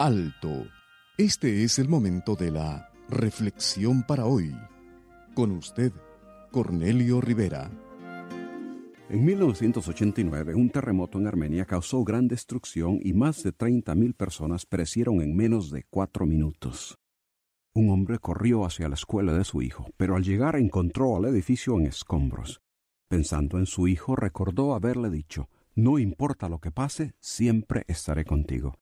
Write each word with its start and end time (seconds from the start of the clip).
Alto. 0.00 0.64
Este 1.16 1.64
es 1.64 1.80
el 1.80 1.88
momento 1.88 2.36
de 2.36 2.52
la 2.52 2.88
reflexión 3.08 4.04
para 4.04 4.26
hoy. 4.26 4.54
Con 5.34 5.50
usted, 5.50 5.92
Cornelio 6.52 7.20
Rivera. 7.20 7.68
En 9.08 9.24
1989, 9.24 10.54
un 10.54 10.70
terremoto 10.70 11.18
en 11.18 11.26
Armenia 11.26 11.64
causó 11.64 12.04
gran 12.04 12.28
destrucción 12.28 13.00
y 13.02 13.12
más 13.12 13.42
de 13.42 13.52
30.000 13.52 14.14
personas 14.14 14.66
perecieron 14.66 15.20
en 15.20 15.34
menos 15.34 15.72
de 15.72 15.82
cuatro 15.90 16.26
minutos. 16.26 16.96
Un 17.74 17.90
hombre 17.90 18.20
corrió 18.20 18.64
hacia 18.64 18.88
la 18.88 18.94
escuela 18.94 19.32
de 19.32 19.42
su 19.42 19.62
hijo, 19.62 19.90
pero 19.96 20.14
al 20.14 20.22
llegar 20.22 20.54
encontró 20.54 21.16
al 21.16 21.24
edificio 21.24 21.74
en 21.76 21.86
escombros. 21.86 22.60
Pensando 23.08 23.58
en 23.58 23.66
su 23.66 23.88
hijo, 23.88 24.14
recordó 24.14 24.76
haberle 24.76 25.10
dicho, 25.10 25.48
No 25.74 25.98
importa 25.98 26.48
lo 26.48 26.60
que 26.60 26.70
pase, 26.70 27.14
siempre 27.18 27.82
estaré 27.88 28.24
contigo. 28.24 28.76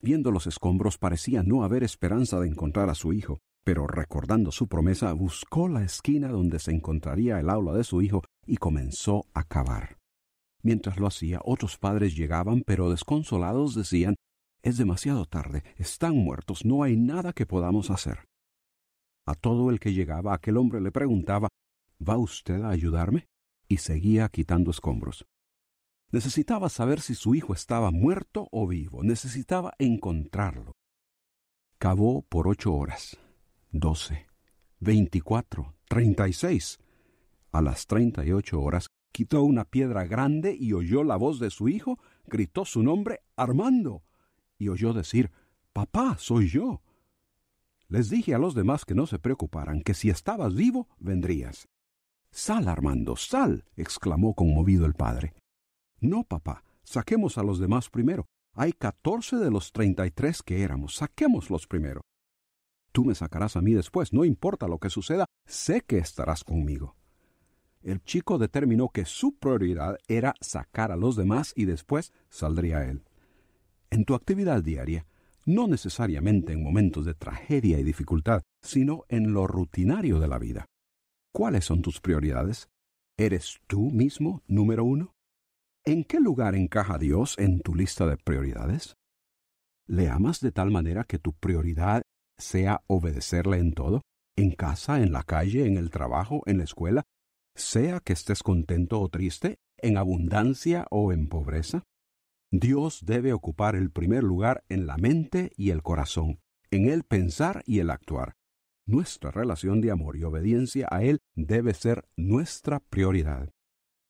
Viendo 0.00 0.30
los 0.30 0.46
escombros 0.46 0.96
parecía 0.96 1.42
no 1.42 1.64
haber 1.64 1.82
esperanza 1.82 2.38
de 2.38 2.48
encontrar 2.48 2.88
a 2.88 2.94
su 2.94 3.12
hijo, 3.12 3.38
pero 3.64 3.86
recordando 3.86 4.52
su 4.52 4.68
promesa 4.68 5.12
buscó 5.12 5.68
la 5.68 5.82
esquina 5.82 6.28
donde 6.28 6.60
se 6.60 6.70
encontraría 6.70 7.40
el 7.40 7.50
aula 7.50 7.72
de 7.72 7.84
su 7.84 8.00
hijo 8.00 8.22
y 8.46 8.56
comenzó 8.56 9.26
a 9.34 9.42
cavar. 9.42 9.98
Mientras 10.62 10.98
lo 10.98 11.06
hacía, 11.06 11.40
otros 11.44 11.78
padres 11.78 12.16
llegaban, 12.16 12.62
pero 12.64 12.90
desconsolados 12.90 13.74
decían 13.74 14.14
Es 14.62 14.76
demasiado 14.76 15.26
tarde, 15.26 15.62
están 15.76 16.16
muertos, 16.16 16.64
no 16.64 16.82
hay 16.82 16.96
nada 16.96 17.32
que 17.32 17.46
podamos 17.46 17.90
hacer. 17.90 18.24
A 19.26 19.34
todo 19.34 19.70
el 19.70 19.80
que 19.80 19.92
llegaba 19.92 20.32
aquel 20.32 20.56
hombre 20.56 20.80
le 20.80 20.92
preguntaba 20.92 21.48
¿Va 22.00 22.16
usted 22.16 22.62
a 22.62 22.70
ayudarme? 22.70 23.26
y 23.68 23.78
seguía 23.78 24.28
quitando 24.28 24.70
escombros. 24.70 25.26
Necesitaba 26.10 26.68
saber 26.68 27.00
si 27.00 27.14
su 27.14 27.34
hijo 27.34 27.52
estaba 27.52 27.90
muerto 27.90 28.48
o 28.50 28.66
vivo. 28.66 29.02
Necesitaba 29.02 29.74
encontrarlo. 29.78 30.72
Cavó 31.78 32.22
por 32.22 32.48
ocho 32.48 32.74
horas, 32.74 33.18
doce, 33.70 34.26
veinticuatro, 34.80 35.74
treinta 35.88 36.26
y 36.26 36.32
seis. 36.32 36.78
A 37.52 37.62
las 37.62 37.86
treinta 37.86 38.24
y 38.24 38.32
ocho 38.32 38.60
horas 38.60 38.88
quitó 39.12 39.42
una 39.42 39.64
piedra 39.64 40.06
grande 40.06 40.56
y 40.58 40.72
oyó 40.72 41.04
la 41.04 41.16
voz 41.16 41.38
de 41.38 41.50
su 41.50 41.68
hijo, 41.68 41.98
gritó 42.26 42.64
su 42.64 42.82
nombre 42.82 43.20
Armando, 43.36 44.02
y 44.58 44.68
oyó 44.68 44.92
decir 44.92 45.30
Papá, 45.72 46.16
soy 46.18 46.48
yo. 46.48 46.82
Les 47.88 48.10
dije 48.10 48.34
a 48.34 48.38
los 48.38 48.54
demás 48.54 48.84
que 48.84 48.94
no 48.94 49.06
se 49.06 49.18
preocuparan, 49.18 49.82
que 49.82 49.94
si 49.94 50.10
estabas 50.10 50.54
vivo, 50.54 50.88
vendrías. 50.98 51.68
Sal, 52.30 52.68
Armando, 52.68 53.16
sal, 53.16 53.64
exclamó 53.76 54.34
conmovido 54.34 54.84
el 54.84 54.94
padre. 54.94 55.34
No, 56.00 56.24
papá, 56.24 56.64
saquemos 56.84 57.38
a 57.38 57.42
los 57.42 57.58
demás 57.58 57.90
primero. 57.90 58.26
Hay 58.54 58.72
catorce 58.72 59.36
de 59.36 59.50
los 59.50 59.72
treinta 59.72 60.06
y 60.06 60.10
tres 60.10 60.42
que 60.42 60.62
éramos. 60.62 60.96
Saquémoslos 60.96 61.66
primero. 61.66 62.02
Tú 62.92 63.04
me 63.04 63.14
sacarás 63.14 63.56
a 63.56 63.60
mí 63.60 63.74
después, 63.74 64.12
no 64.12 64.24
importa 64.24 64.66
lo 64.66 64.78
que 64.78 64.90
suceda, 64.90 65.26
sé 65.46 65.82
que 65.82 65.98
estarás 65.98 66.42
conmigo. 66.44 66.96
El 67.82 68.02
chico 68.02 68.38
determinó 68.38 68.88
que 68.88 69.04
su 69.04 69.36
prioridad 69.36 69.98
era 70.08 70.34
sacar 70.40 70.90
a 70.90 70.96
los 70.96 71.14
demás 71.14 71.52
y 71.54 71.64
después 71.64 72.12
saldría 72.28 72.84
él. 72.84 73.04
En 73.90 74.04
tu 74.04 74.14
actividad 74.14 74.62
diaria, 74.62 75.06
no 75.46 75.66
necesariamente 75.66 76.52
en 76.52 76.62
momentos 76.62 77.06
de 77.06 77.14
tragedia 77.14 77.78
y 77.78 77.84
dificultad, 77.84 78.42
sino 78.62 79.04
en 79.08 79.32
lo 79.32 79.46
rutinario 79.46 80.18
de 80.18 80.28
la 80.28 80.38
vida. 80.38 80.66
¿Cuáles 81.32 81.64
son 81.64 81.82
tus 81.82 82.00
prioridades? 82.00 82.68
¿Eres 83.16 83.58
tú 83.66 83.90
mismo 83.90 84.42
número 84.46 84.84
uno? 84.84 85.14
¿En 85.84 86.04
qué 86.04 86.20
lugar 86.20 86.54
encaja 86.54 86.98
Dios 86.98 87.34
en 87.38 87.60
tu 87.60 87.74
lista 87.74 88.06
de 88.06 88.16
prioridades? 88.16 88.96
¿Le 89.86 90.08
amas 90.08 90.40
de 90.40 90.52
tal 90.52 90.70
manera 90.70 91.04
que 91.04 91.18
tu 91.18 91.32
prioridad 91.32 92.02
sea 92.36 92.82
obedecerle 92.86 93.58
en 93.58 93.72
todo? 93.72 94.02
¿En 94.36 94.50
casa, 94.52 95.00
en 95.00 95.12
la 95.12 95.22
calle, 95.22 95.66
en 95.66 95.76
el 95.76 95.90
trabajo, 95.90 96.42
en 96.46 96.58
la 96.58 96.64
escuela? 96.64 97.04
Sea 97.54 98.00
que 98.00 98.12
estés 98.12 98.42
contento 98.42 99.00
o 99.00 99.08
triste, 99.08 99.58
en 99.78 99.96
abundancia 99.96 100.86
o 100.90 101.12
en 101.12 101.28
pobreza. 101.28 101.84
Dios 102.50 103.04
debe 103.04 103.32
ocupar 103.32 103.74
el 103.74 103.90
primer 103.90 104.22
lugar 104.22 104.64
en 104.68 104.86
la 104.86 104.96
mente 104.96 105.52
y 105.56 105.70
el 105.70 105.82
corazón, 105.82 106.40
en 106.70 106.88
el 106.88 107.04
pensar 107.04 107.62
y 107.66 107.80
el 107.80 107.90
actuar. 107.90 108.34
Nuestra 108.86 109.30
relación 109.30 109.80
de 109.80 109.90
amor 109.90 110.16
y 110.16 110.24
obediencia 110.24 110.86
a 110.90 111.02
Él 111.02 111.18
debe 111.34 111.74
ser 111.74 112.08
nuestra 112.16 112.80
prioridad. 112.80 113.50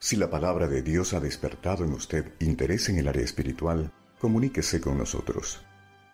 Si 0.00 0.14
la 0.14 0.30
palabra 0.30 0.68
de 0.68 0.82
Dios 0.82 1.12
ha 1.12 1.18
despertado 1.18 1.84
en 1.84 1.92
usted 1.92 2.32
interés 2.38 2.88
en 2.88 2.98
el 2.98 3.08
área 3.08 3.24
espiritual, 3.24 3.92
comuníquese 4.20 4.80
con 4.80 4.96
nosotros. 4.96 5.64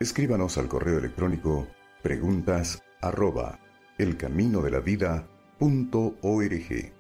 Escríbanos 0.00 0.56
al 0.56 0.68
correo 0.68 0.98
electrónico 0.98 1.68
preguntas 2.02 2.82
arroba 3.02 3.58
elcaminodelavida.org. 3.98 6.92